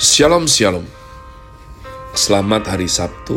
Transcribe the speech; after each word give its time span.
Shalom 0.00 0.48
Shalom. 0.48 0.88
Selamat 2.16 2.72
hari 2.72 2.88
Sabtu 2.88 3.36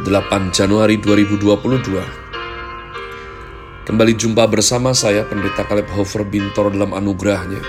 8 0.00 0.48
Januari 0.48 0.96
2022 0.96 3.84
Kembali 3.84 4.12
jumpa 4.16 4.48
bersama 4.48 4.96
saya 4.96 5.28
Pendeta 5.28 5.68
Kaleb 5.68 5.92
Hofer 5.92 6.24
Bintor 6.24 6.72
dalam 6.72 6.96
anugerahnya. 6.96 7.60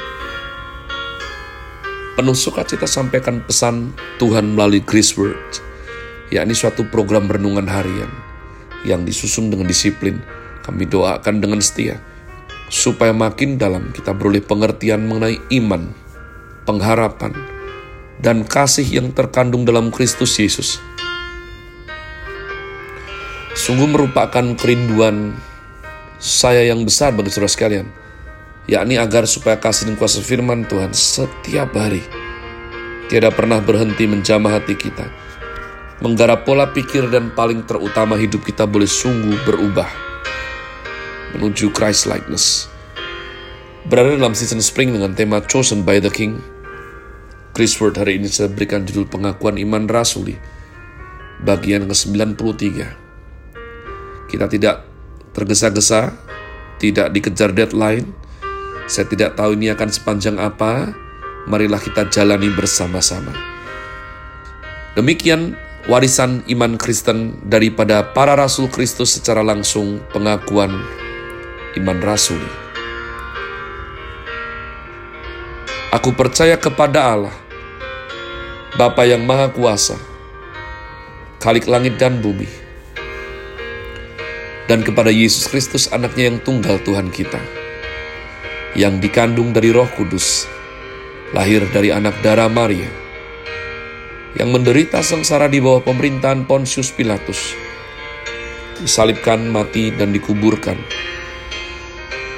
Penuh 2.15 2.31
sukacita 2.31 2.87
sampaikan 2.87 3.43
pesan 3.43 3.91
Tuhan 4.15 4.55
melalui 4.55 4.79
Grace 4.79 5.19
Word 5.19 5.59
yakni 6.31 6.55
suatu 6.55 6.87
program 6.87 7.27
renungan 7.27 7.67
harian 7.67 8.07
yang 8.87 9.03
disusun 9.03 9.51
dengan 9.51 9.67
disiplin. 9.67 10.23
Kami 10.63 10.87
doakan 10.87 11.43
dengan 11.43 11.59
setia 11.59 11.99
supaya 12.71 13.11
makin 13.11 13.59
dalam 13.59 13.91
kita 13.91 14.15
beroleh 14.15 14.39
pengertian 14.39 15.03
mengenai 15.03 15.35
iman, 15.59 15.91
pengharapan, 16.63 17.52
dan 18.23 18.47
kasih 18.47 18.87
yang 18.87 19.11
terkandung 19.11 19.67
dalam 19.67 19.91
Kristus 19.91 20.39
Yesus. 20.39 20.79
Sungguh 23.51 23.91
merupakan 23.91 24.55
kerinduan 24.55 25.35
saya 26.23 26.63
yang 26.63 26.87
besar 26.87 27.11
bagi 27.11 27.35
saudara 27.35 27.51
sekalian, 27.51 27.87
yakni 28.65 28.95
agar 28.95 29.27
supaya 29.27 29.59
kasih 29.59 29.91
dan 29.91 29.99
kuasa 29.99 30.23
firman 30.23 30.63
Tuhan 30.63 30.95
setiap 30.95 31.75
hari 31.75 31.99
tiada 33.11 33.27
pernah 33.27 33.59
berhenti 33.59 34.07
menjamah 34.07 34.55
hati 34.55 34.79
kita, 34.79 35.05
menggarap 35.99 36.47
pola 36.47 36.71
pikir 36.71 37.11
dan 37.11 37.35
paling 37.35 37.67
terutama 37.67 38.15
hidup 38.15 38.41
kita 38.47 38.63
boleh 38.63 38.87
sungguh 38.87 39.35
berubah 39.43 39.91
menuju 41.35 41.75
Christ 41.75 42.07
likeness. 42.07 42.71
Berada 43.83 44.15
dalam 44.15 44.31
season 44.31 44.63
spring 44.63 44.95
dengan 44.95 45.11
tema 45.11 45.43
Chosen 45.43 45.83
by 45.83 45.99
the 45.99 46.07
King, 46.07 46.39
Chris 47.53 47.77
Word 47.77 48.01
hari 48.01 48.17
ini 48.17 48.25
saya 48.33 48.49
berikan 48.49 48.81
judul 48.81 49.05
pengakuan 49.05 49.61
iman 49.61 49.85
rasuli 49.85 50.33
bagian 51.45 51.85
ke-93. 51.85 52.81
Kita 54.25 54.49
tidak 54.49 54.89
tergesa-gesa, 55.37 56.17
tidak 56.81 57.13
dikejar 57.13 57.53
deadline. 57.53 58.09
Saya 58.89 59.05
tidak 59.05 59.37
tahu 59.37 59.53
ini 59.53 59.69
akan 59.69 59.85
sepanjang 59.85 60.41
apa. 60.41 60.97
Marilah 61.45 61.77
kita 61.77 62.09
jalani 62.09 62.49
bersama-sama. 62.49 63.37
Demikian 64.97 65.53
warisan 65.85 66.41
iman 66.49 66.73
Kristen 66.81 67.37
daripada 67.45 68.01
para 68.17 68.33
rasul 68.33 68.65
Kristus 68.65 69.13
secara 69.13 69.45
langsung 69.45 70.01
pengakuan 70.09 70.73
iman 71.77 71.99
rasuli. 72.01 72.49
Aku 75.93 76.09
percaya 76.17 76.57
kepada 76.57 77.13
Allah, 77.13 77.42
Bapa 78.73 79.05
yang 79.05 79.21
Maha 79.21 79.53
Kuasa, 79.53 79.93
Khalik 81.37 81.69
langit 81.69 82.01
dan 82.01 82.25
bumi, 82.25 82.49
dan 84.65 84.81
kepada 84.81 85.13
Yesus 85.13 85.45
Kristus 85.45 85.93
anaknya 85.93 86.33
yang 86.33 86.41
tunggal 86.41 86.81
Tuhan 86.81 87.13
kita, 87.13 87.37
yang 88.73 88.97
dikandung 88.97 89.53
dari 89.53 89.69
roh 89.69 89.85
kudus, 89.93 90.49
lahir 91.37 91.69
dari 91.69 91.93
anak 91.93 92.17
darah 92.25 92.49
Maria, 92.49 92.89
yang 94.41 94.49
menderita 94.49 95.05
sengsara 95.05 95.45
di 95.45 95.61
bawah 95.61 95.85
pemerintahan 95.85 96.49
Pontius 96.49 96.89
Pilatus, 96.89 97.53
disalibkan, 98.81 99.53
mati, 99.53 99.93
dan 99.93 100.09
dikuburkan, 100.09 100.81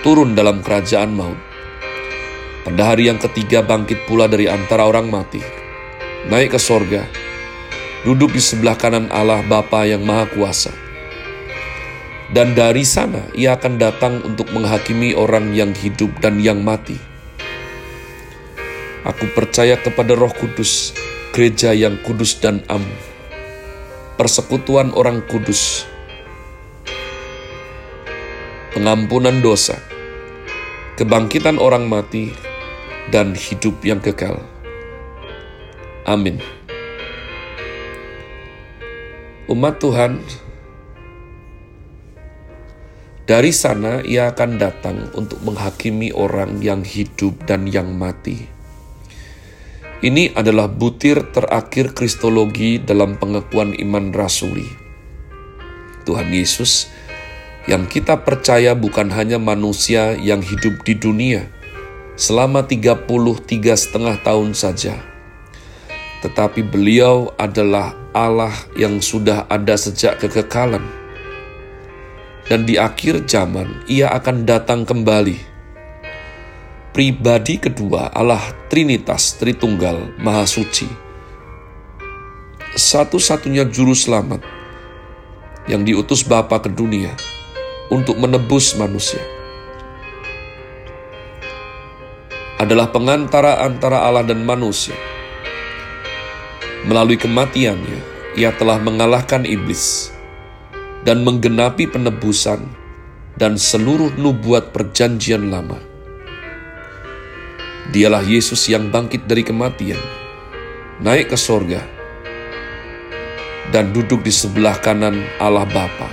turun 0.04 0.36
dalam 0.36 0.60
kerajaan 0.60 1.16
maut. 1.16 1.40
Pada 2.68 2.92
hari 2.92 3.08
yang 3.08 3.24
ketiga 3.24 3.64
bangkit 3.64 4.04
pula 4.04 4.28
dari 4.28 4.52
antara 4.52 4.84
orang 4.84 5.08
mati, 5.08 5.65
naik 6.26 6.58
ke 6.58 6.60
sorga, 6.60 7.06
duduk 8.02 8.34
di 8.34 8.42
sebelah 8.42 8.74
kanan 8.74 9.14
Allah 9.14 9.46
Bapa 9.46 9.86
yang 9.86 10.02
Maha 10.02 10.26
Kuasa. 10.34 10.74
Dan 12.34 12.58
dari 12.58 12.82
sana 12.82 13.30
ia 13.38 13.54
akan 13.54 13.78
datang 13.78 14.26
untuk 14.26 14.50
menghakimi 14.50 15.14
orang 15.14 15.54
yang 15.54 15.70
hidup 15.78 16.10
dan 16.26 16.42
yang 16.42 16.66
mati. 16.66 16.98
Aku 19.06 19.30
percaya 19.38 19.78
kepada 19.78 20.18
roh 20.18 20.34
kudus, 20.34 20.98
gereja 21.30 21.78
yang 21.78 22.02
kudus 22.02 22.42
dan 22.42 22.66
am, 22.66 22.82
persekutuan 24.18 24.90
orang 24.98 25.22
kudus, 25.30 25.86
pengampunan 28.74 29.46
dosa, 29.46 29.78
kebangkitan 30.98 31.62
orang 31.62 31.86
mati, 31.86 32.34
dan 33.14 33.38
hidup 33.38 33.78
yang 33.86 34.02
kekal. 34.02 34.42
Amin. 36.06 36.38
Umat 39.50 39.82
Tuhan, 39.82 40.22
dari 43.26 43.50
sana 43.50 44.06
ia 44.06 44.30
akan 44.30 44.62
datang 44.62 45.10
untuk 45.18 45.42
menghakimi 45.42 46.14
orang 46.14 46.62
yang 46.62 46.86
hidup 46.86 47.50
dan 47.50 47.66
yang 47.66 47.90
mati. 47.98 48.46
Ini 50.06 50.38
adalah 50.38 50.70
butir 50.70 51.34
terakhir 51.34 51.98
kristologi 51.98 52.78
dalam 52.78 53.18
pengakuan 53.18 53.74
iman 53.74 54.14
rasuli. 54.14 54.70
Tuhan 56.06 56.30
Yesus 56.30 56.86
yang 57.66 57.90
kita 57.90 58.22
percaya 58.22 58.78
bukan 58.78 59.10
hanya 59.10 59.42
manusia 59.42 60.14
yang 60.14 60.46
hidup 60.46 60.86
di 60.86 60.94
dunia 60.94 61.50
selama 62.14 62.62
33 62.70 63.10
setengah 63.74 64.22
tahun 64.22 64.54
saja, 64.54 65.15
tetapi 66.26 66.66
beliau 66.66 67.30
adalah 67.38 67.94
Allah 68.10 68.50
yang 68.74 68.98
sudah 68.98 69.46
ada 69.46 69.78
sejak 69.78 70.18
kekekalan. 70.18 70.82
Dan 72.50 72.66
di 72.66 72.82
akhir 72.82 73.30
zaman, 73.30 73.86
ia 73.86 74.10
akan 74.10 74.42
datang 74.42 74.90
kembali. 74.90 75.38
Pribadi 76.98 77.62
kedua 77.62 78.10
Allah 78.10 78.42
Trinitas 78.74 79.38
Tritunggal 79.38 80.18
Maha 80.18 80.50
Suci. 80.50 80.90
Satu-satunya 82.74 83.70
juru 83.70 83.94
selamat 83.94 84.42
yang 85.70 85.86
diutus 85.86 86.26
Bapa 86.26 86.58
ke 86.58 86.74
dunia 86.74 87.14
untuk 87.94 88.18
menebus 88.18 88.74
manusia. 88.82 89.22
Adalah 92.58 92.90
pengantara 92.90 93.62
antara 93.62 94.02
Allah 94.02 94.26
dan 94.26 94.42
manusia 94.42 94.96
Melalui 96.86 97.18
kematiannya, 97.18 98.00
ia 98.38 98.54
telah 98.54 98.78
mengalahkan 98.78 99.42
iblis 99.42 100.14
dan 101.02 101.26
menggenapi 101.26 101.90
penebusan 101.90 102.62
dan 103.42 103.58
seluruh 103.58 104.14
nubuat 104.22 104.70
perjanjian 104.70 105.50
lama. 105.50 105.82
Dialah 107.90 108.22
Yesus 108.22 108.70
yang 108.70 108.94
bangkit 108.94 109.26
dari 109.26 109.42
kematian, 109.42 109.98
naik 111.02 111.34
ke 111.34 111.38
sorga, 111.42 111.82
dan 113.74 113.90
duduk 113.90 114.22
di 114.22 114.30
sebelah 114.30 114.78
kanan 114.78 115.26
Allah 115.42 115.66
Bapa. 115.66 116.10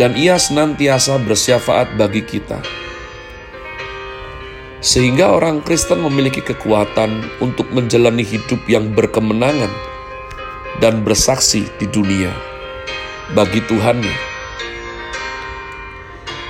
Dan 0.00 0.16
ia 0.16 0.40
senantiasa 0.40 1.20
bersyafaat 1.20 1.92
bagi 2.00 2.24
kita 2.24 2.77
sehingga 4.78 5.34
orang 5.34 5.58
Kristen 5.66 6.06
memiliki 6.06 6.38
kekuatan 6.38 7.26
untuk 7.42 7.66
menjalani 7.74 8.22
hidup 8.22 8.62
yang 8.70 8.94
berkemenangan 8.94 9.70
dan 10.78 11.02
bersaksi 11.02 11.66
di 11.82 11.86
dunia 11.90 12.30
bagi 13.34 13.58
Tuhannya. 13.66 14.16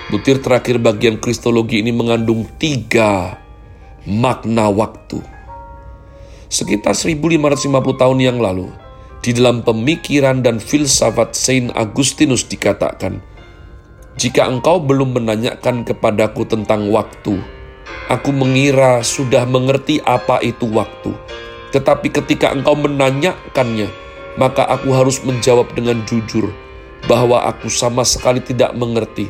Butir 0.08 0.40
terakhir 0.40 0.80
bagian 0.80 1.20
Kristologi 1.20 1.84
ini 1.84 1.92
mengandung 1.92 2.48
tiga 2.56 3.36
makna 4.08 4.72
waktu. 4.72 5.20
Sekitar 6.48 6.96
1550 6.96 7.68
tahun 8.00 8.18
yang 8.24 8.40
lalu, 8.40 8.72
di 9.20 9.36
dalam 9.36 9.60
pemikiran 9.60 10.40
dan 10.40 10.64
filsafat 10.64 11.36
Saint 11.36 11.68
Agustinus 11.76 12.48
dikatakan, 12.48 13.20
jika 14.16 14.48
engkau 14.48 14.80
belum 14.80 15.12
menanyakan 15.12 15.84
kepadaku 15.84 16.48
tentang 16.48 16.88
waktu, 16.88 17.36
Aku 18.08 18.32
mengira 18.32 19.04
sudah 19.04 19.44
mengerti 19.44 20.00
apa 20.00 20.40
itu 20.40 20.64
waktu, 20.72 21.12
tetapi 21.76 22.08
ketika 22.08 22.56
engkau 22.56 22.72
menanyakannya, 22.72 23.92
maka 24.40 24.64
aku 24.64 24.96
harus 24.96 25.20
menjawab 25.20 25.68
dengan 25.76 26.00
jujur 26.08 26.48
bahwa 27.04 27.44
aku 27.44 27.68
sama 27.68 28.08
sekali 28.08 28.40
tidak 28.40 28.72
mengerti. 28.72 29.28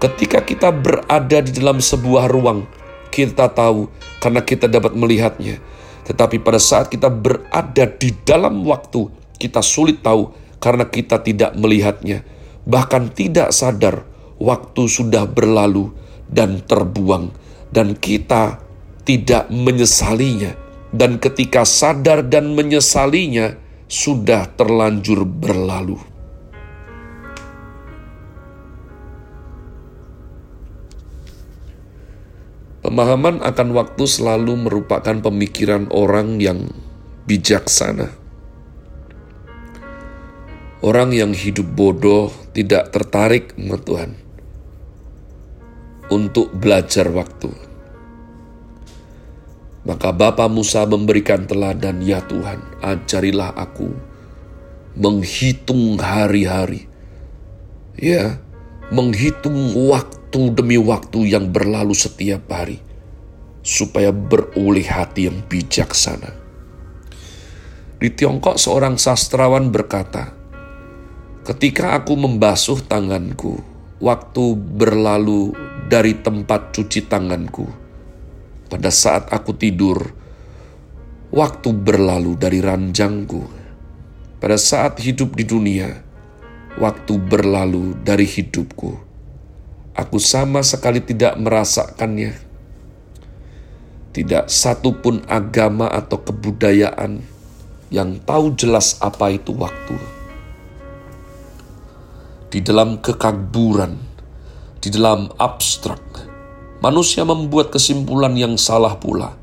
Ketika 0.00 0.44
kita 0.44 0.68
berada 0.72 1.40
di 1.40 1.52
dalam 1.52 1.80
sebuah 1.80 2.28
ruang, 2.28 2.68
kita 3.08 3.48
tahu 3.52 3.88
karena 4.20 4.40
kita 4.44 4.68
dapat 4.68 4.92
melihatnya. 4.92 5.60
Tetapi 6.04 6.40
pada 6.40 6.60
saat 6.60 6.92
kita 6.92 7.08
berada 7.08 7.84
di 7.88 8.12
dalam 8.24 8.64
waktu, 8.64 9.08
kita 9.40 9.64
sulit 9.64 10.04
tahu 10.04 10.32
karena 10.60 10.88
kita 10.88 11.20
tidak 11.24 11.56
melihatnya. 11.56 12.24
Bahkan 12.64 13.16
tidak 13.16 13.52
sadar 13.56 14.04
waktu 14.40 14.82
sudah 14.88 15.24
berlalu 15.28 15.92
dan 16.28 16.60
terbuang 16.64 17.32
dan 17.70 17.94
kita 17.94 18.58
tidak 19.06 19.48
menyesalinya, 19.50 20.54
dan 20.90 21.18
ketika 21.22 21.62
sadar 21.62 22.26
dan 22.26 22.54
menyesalinya, 22.54 23.58
sudah 23.90 24.46
terlanjur 24.54 25.26
berlalu. 25.26 25.98
Pemahaman 32.80 33.42
akan 33.42 33.68
waktu 33.76 34.04
selalu 34.06 34.66
merupakan 34.66 35.14
pemikiran 35.14 35.90
orang 35.94 36.42
yang 36.42 36.70
bijaksana. 37.26 38.10
Orang 40.80 41.12
yang 41.12 41.36
hidup 41.36 41.68
bodoh 41.76 42.32
tidak 42.56 42.88
tertarik 42.88 43.52
sama 43.52 43.76
Tuhan 43.76 44.29
untuk 46.10 46.52
belajar 46.52 47.08
waktu. 47.10 47.50
Maka 49.86 50.12
Bapa 50.12 50.44
Musa 50.50 50.84
memberikan 50.84 51.48
teladan, 51.48 52.04
"Ya 52.04 52.20
Tuhan, 52.20 52.60
ajarilah 52.84 53.56
aku 53.56 53.88
menghitung 54.98 55.96
hari-hari." 55.96 56.90
Ya, 57.96 58.40
menghitung 58.92 59.76
waktu 59.88 60.52
demi 60.52 60.76
waktu 60.76 61.32
yang 61.32 61.48
berlalu 61.50 61.96
setiap 61.96 62.48
hari, 62.50 62.80
supaya 63.64 64.10
beroleh 64.10 64.84
hati 64.84 65.28
yang 65.28 65.40
bijaksana. 65.46 66.32
Di 68.00 68.08
Tiongkok, 68.08 68.56
seorang 68.56 68.96
sastrawan 68.96 69.68
berkata, 69.68 70.32
Ketika 71.40 71.96
aku 71.96 72.16
membasuh 72.16 72.84
tanganku, 72.84 73.60
waktu 74.00 74.44
berlalu 74.56 75.52
dari 75.90 76.14
tempat 76.22 76.70
cuci 76.70 77.10
tanganku. 77.10 77.66
Pada 78.70 78.94
saat 78.94 79.34
aku 79.34 79.58
tidur, 79.58 79.98
waktu 81.34 81.74
berlalu 81.74 82.38
dari 82.38 82.62
ranjangku. 82.62 83.42
Pada 84.38 84.54
saat 84.54 85.02
hidup 85.02 85.34
di 85.34 85.42
dunia, 85.42 85.90
waktu 86.78 87.18
berlalu 87.18 87.98
dari 88.06 88.22
hidupku. 88.22 88.94
Aku 89.98 90.22
sama 90.22 90.62
sekali 90.62 91.02
tidak 91.02 91.34
merasakannya. 91.42 92.38
Tidak 94.14 94.46
satu 94.46 94.94
pun 94.94 95.26
agama 95.26 95.90
atau 95.90 96.22
kebudayaan 96.22 97.18
yang 97.90 98.22
tahu 98.22 98.54
jelas 98.54 98.94
apa 99.02 99.34
itu 99.34 99.50
waktu 99.58 100.20
di 102.50 102.58
dalam 102.58 102.98
kekaburan, 102.98 104.09
di 104.80 104.88
dalam 104.88 105.28
abstrak, 105.36 106.00
manusia 106.80 107.20
membuat 107.28 107.68
kesimpulan 107.68 108.32
yang 108.32 108.56
salah 108.56 108.96
pula. 108.96 109.36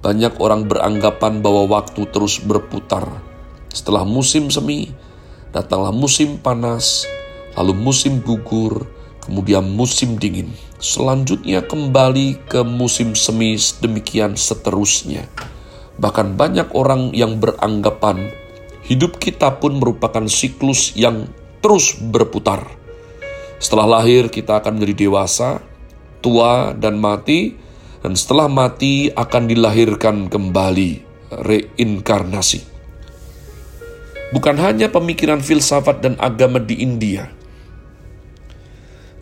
Banyak 0.00 0.40
orang 0.40 0.64
beranggapan 0.64 1.44
bahwa 1.44 1.68
waktu 1.76 2.08
terus 2.08 2.40
berputar. 2.40 3.04
Setelah 3.68 4.08
musim 4.08 4.48
semi, 4.48 4.88
datanglah 5.52 5.92
musim 5.92 6.40
panas, 6.40 7.04
lalu 7.52 7.76
musim 7.76 8.24
gugur, 8.24 8.88
kemudian 9.20 9.68
musim 9.68 10.16
dingin. 10.16 10.48
Selanjutnya 10.80 11.60
kembali 11.60 12.48
ke 12.48 12.64
musim 12.64 13.12
semi 13.12 13.60
demikian 13.84 14.40
seterusnya. 14.40 15.28
Bahkan 16.00 16.40
banyak 16.40 16.72
orang 16.72 17.12
yang 17.12 17.36
beranggapan 17.36 18.32
hidup 18.88 19.20
kita 19.20 19.60
pun 19.60 19.76
merupakan 19.76 20.24
siklus 20.24 20.96
yang 20.96 21.28
terus 21.60 22.00
berputar. 22.00 22.85
Setelah 23.56 24.00
lahir, 24.00 24.28
kita 24.28 24.60
akan 24.60 24.76
menjadi 24.76 25.08
dewasa, 25.08 25.64
tua, 26.20 26.76
dan 26.76 27.00
mati, 27.00 27.56
dan 28.04 28.12
setelah 28.12 28.52
mati 28.52 29.08
akan 29.08 29.48
dilahirkan 29.48 30.28
kembali, 30.28 31.00
reinkarnasi. 31.32 32.60
Bukan 34.36 34.60
hanya 34.60 34.92
pemikiran 34.92 35.40
filsafat 35.40 36.04
dan 36.04 36.14
agama 36.20 36.60
di 36.60 36.84
India, 36.84 37.32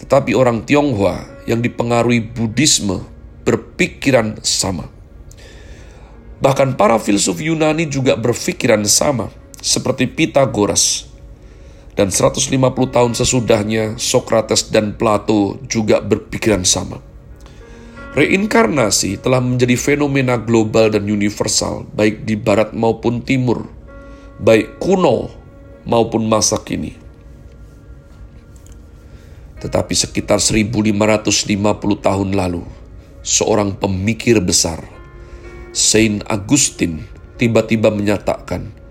tetapi 0.03 0.35
orang 0.35 0.67
Tionghoa 0.67 1.47
yang 1.47 1.63
dipengaruhi 1.63 2.25
Buddhisme 2.25 3.05
berpikiran 3.45 4.41
sama. 4.43 4.91
Bahkan 6.43 6.75
para 6.75 6.99
filsuf 6.99 7.39
Yunani 7.39 7.87
juga 7.87 8.19
berpikiran 8.19 8.83
sama, 8.89 9.31
seperti 9.63 10.11
Pythagoras 10.11 11.14
dan 11.95 12.11
150 12.11 12.51
tahun 12.91 13.13
sesudahnya, 13.15 13.95
Sokrates 14.03 14.71
dan 14.75 14.99
Plato 14.99 15.63
juga 15.71 16.03
berpikiran 16.03 16.67
sama. 16.67 16.99
Reinkarnasi 18.15 19.19
telah 19.19 19.43
menjadi 19.43 19.75
fenomena 19.75 20.39
global 20.39 20.91
dan 20.91 21.07
universal, 21.07 21.87
baik 21.95 22.23
di 22.27 22.39
barat 22.39 22.71
maupun 22.71 23.23
timur, 23.23 23.67
baik 24.39 24.79
kuno 24.79 25.31
maupun 25.87 26.27
masa 26.27 26.63
kini. 26.63 26.95
Tetapi 29.59 29.95
sekitar 29.95 30.39
1550 30.39 31.59
tahun 31.99 32.31
lalu, 32.39 32.63
seorang 33.27 33.75
pemikir 33.75 34.39
besar, 34.43 34.83
Saint 35.75 36.23
Augustine, 36.31 37.03
tiba-tiba 37.35 37.91
menyatakan 37.91 38.84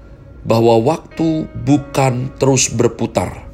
bahwa 0.44 0.76
waktu 0.84 1.48
bukan 1.64 2.36
terus 2.36 2.68
berputar, 2.68 3.48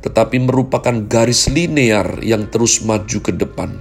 tetapi 0.00 0.40
merupakan 0.40 0.96
garis 1.04 1.48
linear 1.52 2.20
yang 2.24 2.48
terus 2.48 2.80
maju 2.80 3.18
ke 3.20 3.32
depan, 3.32 3.76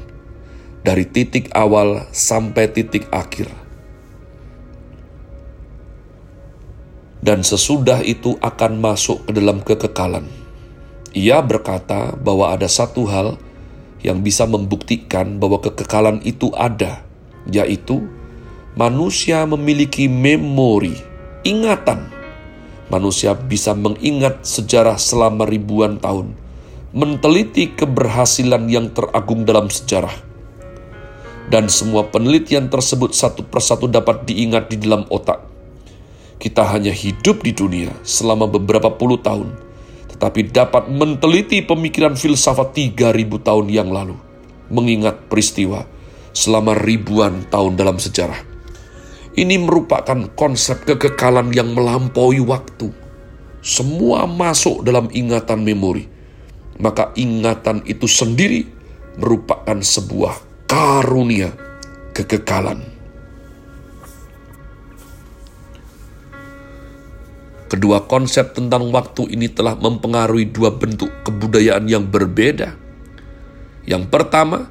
dari 0.84 1.08
titik 1.08 1.48
awal 1.56 2.08
sampai 2.12 2.68
titik 2.72 3.08
akhir. 3.12 3.48
Dan 7.24 7.40
sesudah 7.40 8.04
itu 8.04 8.36
akan 8.44 8.84
masuk 8.84 9.24
ke 9.24 9.32
dalam 9.32 9.64
kekekalan. 9.64 10.28
Ia 11.16 11.40
berkata 11.40 12.20
bahwa 12.20 12.52
ada 12.52 12.68
satu 12.68 13.08
hal 13.08 13.40
yang 14.04 14.20
bisa 14.20 14.44
membuktikan 14.44 15.40
bahwa 15.40 15.64
kekekalan 15.64 16.20
itu 16.28 16.52
ada, 16.52 17.00
yaitu 17.48 18.04
manusia 18.76 19.48
memiliki 19.48 20.12
memori 20.12 21.13
ingatan. 21.44 22.08
Manusia 22.88 23.36
bisa 23.36 23.76
mengingat 23.76 24.44
sejarah 24.48 24.96
selama 24.96 25.44
ribuan 25.44 26.00
tahun, 26.00 26.36
meneliti 26.96 27.76
keberhasilan 27.76 28.68
yang 28.72 28.92
teragung 28.96 29.44
dalam 29.44 29.68
sejarah. 29.68 30.16
Dan 31.52 31.68
semua 31.68 32.08
penelitian 32.08 32.72
tersebut 32.72 33.12
satu 33.12 33.44
persatu 33.44 33.92
dapat 33.92 34.24
diingat 34.24 34.72
di 34.72 34.80
dalam 34.80 35.04
otak. 35.12 35.44
Kita 36.40 36.64
hanya 36.72 36.96
hidup 36.96 37.44
di 37.44 37.52
dunia 37.52 37.92
selama 38.04 38.48
beberapa 38.48 38.92
puluh 38.92 39.20
tahun, 39.20 39.52
tetapi 40.16 40.52
dapat 40.52 40.88
meneliti 40.88 41.64
pemikiran 41.64 42.16
filsafat 42.16 42.72
3000 42.72 43.48
tahun 43.48 43.68
yang 43.68 43.92
lalu, 43.92 44.16
mengingat 44.72 45.28
peristiwa 45.28 45.88
selama 46.32 46.76
ribuan 46.76 47.48
tahun 47.52 47.76
dalam 47.76 48.00
sejarah. 48.00 48.53
Ini 49.34 49.58
merupakan 49.58 50.30
konsep 50.38 50.86
kekekalan 50.86 51.50
yang 51.58 51.74
melampaui 51.74 52.38
waktu. 52.46 52.94
Semua 53.66 54.30
masuk 54.30 54.86
dalam 54.86 55.10
ingatan 55.10 55.66
memori. 55.66 56.06
Maka 56.78 57.10
ingatan 57.18 57.82
itu 57.90 58.06
sendiri 58.06 58.70
merupakan 59.18 59.78
sebuah 59.82 60.68
karunia 60.70 61.50
kekekalan. 62.14 62.86
Kedua 67.74 68.06
konsep 68.06 68.54
tentang 68.54 68.94
waktu 68.94 69.34
ini 69.34 69.50
telah 69.50 69.74
mempengaruhi 69.74 70.46
dua 70.46 70.78
bentuk 70.78 71.10
kebudayaan 71.26 71.90
yang 71.90 72.06
berbeda. 72.06 72.78
Yang 73.90 74.14
pertama, 74.14 74.70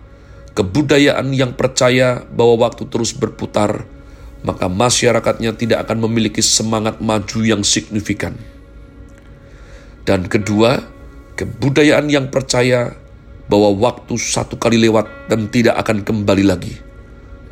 kebudayaan 0.55 1.35
yang 1.35 1.59
percaya 1.59 2.23
bahwa 2.31 2.71
waktu 2.71 2.87
terus 2.87 3.11
berputar 3.11 3.91
maka 4.43 4.67
masyarakatnya 4.67 5.55
tidak 5.55 5.87
akan 5.87 6.07
memiliki 6.07 6.43
semangat 6.43 6.99
maju 6.99 7.39
yang 7.47 7.63
signifikan. 7.63 8.35
Dan 10.03 10.27
kedua, 10.27 10.83
kebudayaan 11.39 12.11
yang 12.11 12.27
percaya 12.27 12.99
bahwa 13.47 13.71
waktu 13.79 14.19
satu 14.19 14.59
kali 14.59 14.83
lewat 14.83 15.31
dan 15.31 15.47
tidak 15.47 15.79
akan 15.87 16.03
kembali 16.03 16.43
lagi, 16.43 16.75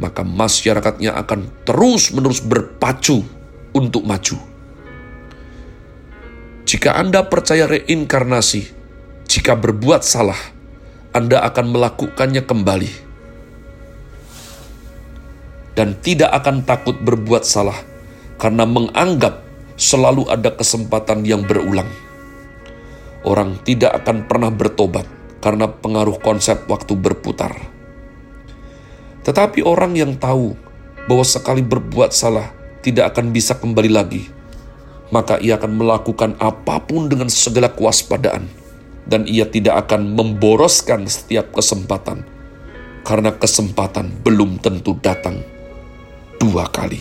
maka 0.03 0.27
masyarakatnya 0.27 1.15
akan 1.15 1.47
terus-menerus 1.63 2.43
berpacu 2.43 3.23
untuk 3.71 4.03
maju. 4.03 4.39
Jika 6.67 6.99
Anda 6.99 7.23
percaya 7.27 7.71
reinkarnasi, 7.71 8.63
jika 9.31 9.55
berbuat 9.55 10.03
salah, 10.03 10.39
Anda 11.15 11.43
akan 11.47 11.71
melakukannya 11.71 12.43
kembali 12.47 13.10
dan 15.79 15.95
tidak 16.03 16.31
akan 16.35 16.67
takut 16.67 16.99
berbuat 16.99 17.47
salah 17.47 17.79
karena 18.41 18.65
menganggap 18.65 19.45
selalu 19.81 20.27
ada 20.29 20.53
kesempatan 20.53 21.23
yang 21.25 21.45
berulang. 21.45 21.89
Orang 23.21 23.61
tidak 23.65 24.01
akan 24.01 24.25
pernah 24.25 24.49
bertobat 24.49 25.05
karena 25.45 25.69
pengaruh 25.69 26.17
konsep 26.21 26.65
waktu 26.69 26.97
berputar. 26.97 27.53
Tetapi 29.21 29.61
orang 29.61 29.93
yang 29.93 30.17
tahu 30.17 30.57
bahwa 31.05 31.25
sekali 31.25 31.61
berbuat 31.61 32.17
salah 32.17 32.49
tidak 32.81 33.13
akan 33.13 33.33
bisa 33.37 33.57
kembali 33.61 33.93
lagi, 33.93 34.25
maka 35.13 35.37
ia 35.37 35.61
akan 35.61 35.77
melakukan 35.77 36.33
apa 36.41 36.81
pun 36.81 37.13
dengan 37.13 37.29
segala 37.29 37.69
kewaspadaan, 37.69 38.49
dan 39.05 39.29
ia 39.29 39.45
tidak 39.45 39.85
akan 39.85 40.17
memboroskan 40.17 41.05
setiap 41.05 41.53
kesempatan, 41.53 42.25
karena 43.05 43.37
kesempatan 43.37 44.09
belum 44.25 44.65
tentu 44.65 44.97
datang 45.05 45.60
dua 46.41 46.65
kali. 46.73 46.99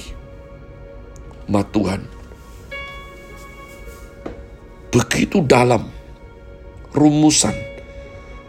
Ma 1.48 1.64
Tuhan, 1.64 2.04
begitu 4.92 5.42
dalam 5.42 5.88
rumusan 6.92 7.56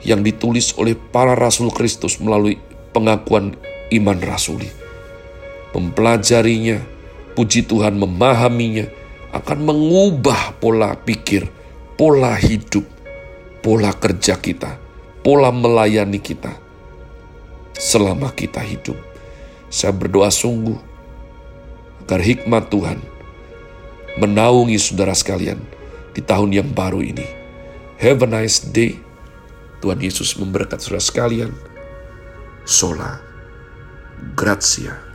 yang 0.03 0.21
ditulis 0.21 0.75
oleh 0.77 0.99
para 0.99 1.39
rasul 1.39 1.71
Kristus 1.73 2.19
melalui 2.19 2.59
pengakuan 2.91 3.55
iman 3.95 4.19
rasuli. 4.21 4.69
Mempelajarinya, 5.71 6.83
puji 7.39 7.65
Tuhan 7.71 7.95
memahaminya, 7.95 8.91
akan 9.31 9.59
mengubah 9.63 10.59
pola 10.59 10.99
pikir, 10.99 11.47
pola 11.95 12.35
hidup, 12.35 12.83
pola 13.63 13.95
kerja 13.95 14.37
kita, 14.37 14.77
pola 15.23 15.55
melayani 15.55 16.19
kita 16.19 16.51
selama 17.79 18.35
kita 18.35 18.61
hidup. 18.61 19.10
Saya 19.71 19.95
berdoa 19.95 20.29
sungguh 20.35 20.77
agar 22.03 22.21
hikmat 22.27 22.75
Tuhan 22.75 22.99
menaungi 24.19 24.75
saudara 24.83 25.15
sekalian 25.15 25.63
di 26.11 26.19
tahun 26.19 26.51
yang 26.51 26.69
baru 26.75 27.07
ini. 27.07 27.23
Have 28.03 28.27
a 28.27 28.29
nice 28.29 28.59
day. 28.67 28.99
Tuhan 29.79 30.03
Yesus 30.03 30.35
memberkati 30.37 30.83
saudara 30.83 31.01
sekalian. 31.01 31.51
Sola. 32.67 33.23
Grazie. 34.37 35.10